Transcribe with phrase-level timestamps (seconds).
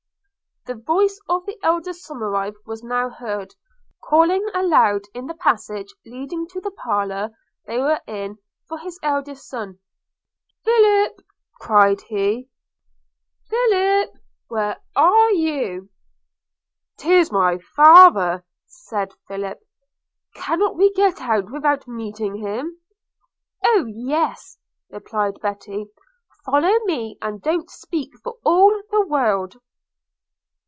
[0.67, 3.55] The voice of the elder Somerive was now heard,
[4.03, 7.31] calling aloud in the passage leading to the parlour
[7.65, 8.37] they were in
[8.67, 9.79] for his eldest son,
[10.63, 11.21] 'Philip!'
[11.59, 12.47] cried he,
[13.49, 14.11] 'Philip!–
[14.49, 15.89] where are you?'
[16.99, 19.61] "Tis my father,' said Philip–
[20.35, 22.77] 'Cannot we get out without meeting him?'
[23.65, 24.59] 'Oh yes,'
[24.91, 25.87] replied Betty;
[26.45, 29.55] 'follow me, and don't speak for all the world.'